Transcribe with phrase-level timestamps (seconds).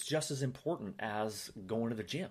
[0.00, 2.30] it's just as important as going to the gym.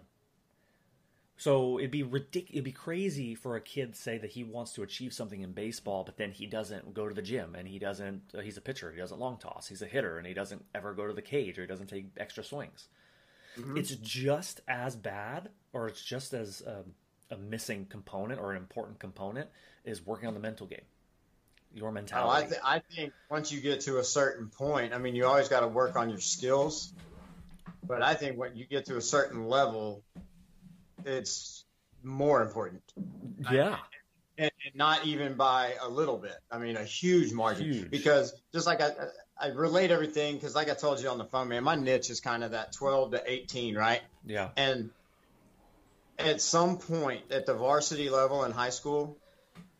[1.37, 2.51] So it'd be ridiculous.
[2.51, 5.51] It'd be crazy for a kid to say that he wants to achieve something in
[5.53, 8.23] baseball, but then he doesn't go to the gym and he doesn't.
[8.35, 8.91] Uh, he's a pitcher.
[8.91, 9.67] He doesn't long toss.
[9.67, 12.07] He's a hitter and he doesn't ever go to the cage or he doesn't take
[12.17, 12.87] extra swings.
[13.57, 13.77] Mm-hmm.
[13.77, 16.93] It's just as bad, or it's just as um,
[17.31, 19.49] a missing component or an important component
[19.85, 20.85] is working on the mental game.
[21.73, 22.29] Your mentality.
[22.29, 25.25] Oh, I, th- I think once you get to a certain point, I mean, you
[25.25, 26.91] always got to work on your skills.
[27.85, 30.03] But I think when you get to a certain level,
[31.05, 31.65] it's
[32.03, 32.81] more important.
[33.51, 33.77] Yeah.
[34.37, 36.37] And, and, not even by a little bit.
[36.49, 37.73] I mean, a huge margin.
[37.73, 37.89] Huge.
[37.89, 38.91] Because just like I,
[39.37, 42.21] I relate everything, because like I told you on the phone, man, my niche is
[42.21, 44.01] kind of that 12 to 18, right?
[44.25, 44.49] Yeah.
[44.55, 44.91] And
[46.17, 49.17] at some point at the varsity level in high school,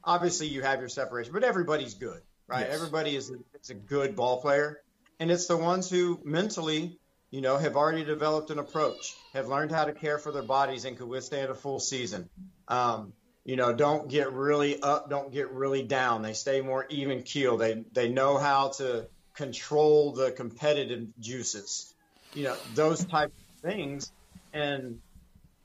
[0.03, 2.65] obviously you have your separation, but everybody's good, right?
[2.67, 2.76] Yes.
[2.76, 4.81] Everybody is a, it's a good ball player.
[5.21, 6.98] And it's the ones who mentally
[7.31, 10.85] you know, have already developed an approach, have learned how to care for their bodies
[10.85, 12.29] and could withstand a full season.
[12.67, 13.13] Um,
[13.45, 16.21] you know, don't get really up, don't get really down.
[16.21, 17.57] They stay more even keel.
[17.57, 21.93] They they know how to control the competitive juices.
[22.34, 24.11] You know, those type of things.
[24.54, 24.99] And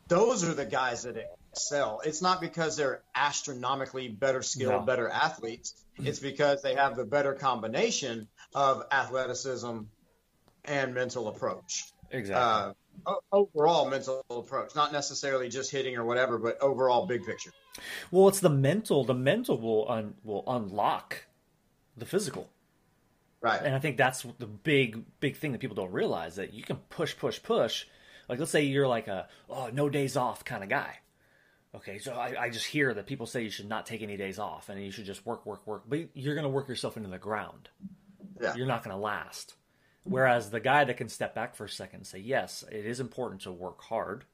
[0.08, 1.16] those are the guys that
[1.52, 2.00] excel.
[2.04, 4.80] It's not because they're astronomically better skilled, no.
[4.80, 5.74] better athletes.
[5.98, 9.80] It's because they have the better combination of athleticism,
[10.64, 11.84] and mental approach.
[12.10, 12.74] Exactly.
[13.06, 17.50] Uh, overall mental approach, not necessarily just hitting or whatever, but overall big picture.
[18.10, 19.04] Well, it's the mental.
[19.04, 21.26] The mental will un, will unlock
[21.96, 22.48] the physical.
[23.40, 23.60] Right.
[23.62, 26.76] And I think that's the big big thing that people don't realize that you can
[26.88, 27.84] push push push.
[28.28, 30.98] Like let's say you're like a oh no days off kind of guy.
[31.74, 34.38] Okay, so I, I just hear that people say you should not take any days
[34.38, 37.08] off and you should just work work work, but you're going to work yourself into
[37.08, 37.68] the ground.
[38.40, 38.54] Yeah.
[38.54, 39.54] You're not going to last.
[40.04, 43.00] Whereas the guy that can step back for a second and say, yes, it is
[43.00, 44.24] important to work hard,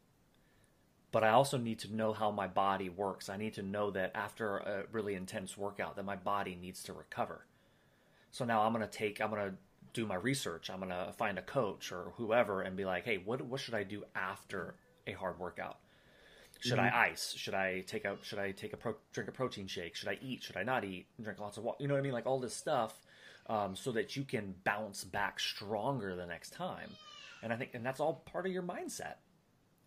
[1.13, 3.29] but I also need to know how my body works.
[3.29, 6.93] I need to know that after a really intense workout that my body needs to
[6.93, 7.47] recover.
[8.33, 9.57] So now I'm going to take, I'm going to
[9.93, 10.71] do my research.
[10.71, 13.75] I'm going to find a coach or whoever and be like, hey, what, what should
[13.75, 14.75] I do after
[15.07, 15.79] a hard workout?
[16.61, 16.95] Should mm-hmm.
[16.95, 17.33] I ice?
[17.37, 19.97] Should I take a should I take a pro, drink a protein shake?
[19.97, 20.43] Should I eat?
[20.43, 21.07] Should I not eat?
[21.21, 21.79] Drink lots of water.
[21.81, 22.13] You know what I mean?
[22.13, 23.01] Like all this stuff
[23.51, 26.89] um, so that you can bounce back stronger the next time.
[27.43, 29.15] And I think, and that's all part of your mindset.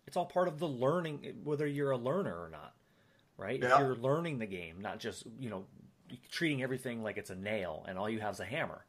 [0.06, 2.74] It's all part of the learning, whether you're a learner or not,
[3.38, 3.58] right?
[3.58, 3.72] Yeah.
[3.72, 5.64] If you're learning the game, not just you know
[6.30, 8.84] treating everything like it's a nail and all you have is a hammer.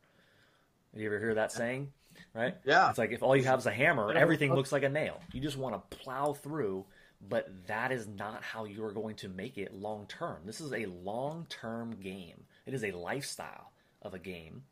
[0.93, 1.91] You ever hear that saying?
[2.33, 2.55] Right?
[2.65, 2.89] Yeah.
[2.89, 5.21] It's like if all you have is a hammer, everything looks like a nail.
[5.31, 6.85] You just want to plow through,
[7.29, 10.37] but that is not how you are going to make it long term.
[10.45, 12.43] This is a long term game.
[12.65, 13.71] It is a lifestyle
[14.05, 14.63] of a game.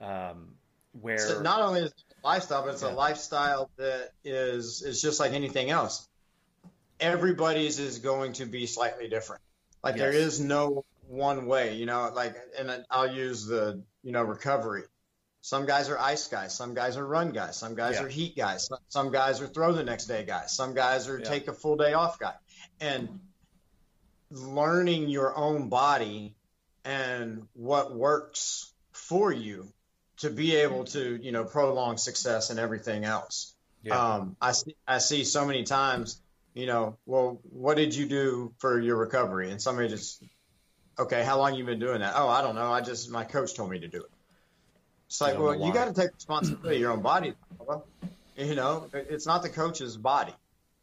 [0.00, 0.54] Um,
[1.00, 2.90] where so not only is it a lifestyle, but it's yeah.
[2.90, 6.08] a lifestyle that is is just like anything else.
[6.98, 9.42] Everybody's is going to be slightly different.
[9.82, 10.02] Like yes.
[10.02, 12.10] there is no one way, you know.
[12.14, 14.82] Like, and I'll use the you know recovery.
[15.40, 16.54] Some guys are ice guys.
[16.54, 17.56] Some guys are run guys.
[17.58, 18.04] Some guys yeah.
[18.04, 18.68] are heat guys.
[18.88, 20.54] Some guys are throw the next day guys.
[20.54, 21.24] Some guys are yeah.
[21.24, 22.34] take a full day off guy.
[22.80, 23.20] And
[24.30, 26.36] learning your own body
[26.84, 29.68] and what works for you
[30.18, 33.54] to be able to, you know, prolong success and everything else.
[33.82, 33.98] Yeah.
[33.98, 36.20] Um, I see, I see so many times,
[36.54, 39.50] you know, well, what did you do for your recovery?
[39.50, 40.22] And somebody just,
[40.98, 42.14] okay, how long you been doing that?
[42.16, 42.72] Oh, I don't know.
[42.72, 44.10] I just, my coach told me to do it.
[45.06, 47.34] It's like, well, you got to take responsibility of your own body.
[48.36, 50.34] You know, it's not the coach's body.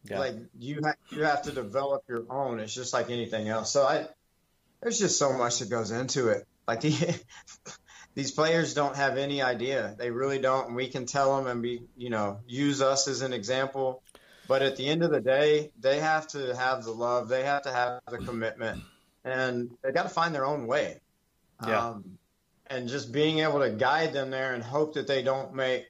[0.03, 0.19] Yeah.
[0.19, 2.59] Like you, ha- you have to develop your own.
[2.59, 3.71] It's just like anything else.
[3.71, 4.07] So I,
[4.81, 6.47] there's just so much that goes into it.
[6.67, 7.19] Like the,
[8.15, 9.95] these players don't have any idea.
[9.97, 10.67] They really don't.
[10.67, 14.03] And we can tell them and be, you know, use us as an example.
[14.47, 17.29] But at the end of the day, they have to have the love.
[17.29, 18.81] They have to have the commitment,
[19.23, 20.99] and they got to find their own way.
[21.65, 21.89] Yeah.
[21.89, 22.17] Um,
[22.65, 25.85] and just being able to guide them there and hope that they don't make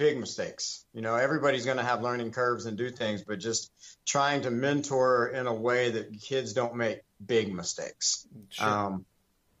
[0.00, 0.86] big mistakes.
[0.94, 3.70] You know, everybody's going to have learning curves and do things, but just
[4.06, 8.26] trying to mentor in a way that kids don't make big mistakes.
[8.48, 8.66] Sure.
[8.66, 9.04] Um,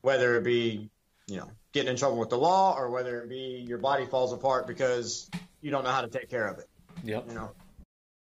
[0.00, 0.88] whether it be,
[1.26, 4.32] you know, getting in trouble with the law or whether it be your body falls
[4.32, 5.28] apart because
[5.60, 6.68] you don't know how to take care of it.
[7.04, 7.26] Yep.
[7.28, 7.50] You know,